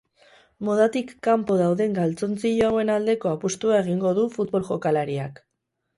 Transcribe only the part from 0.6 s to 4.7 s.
Modatik kanpo dauden galtzontzilo hauen aldeko apustua egingo du futbol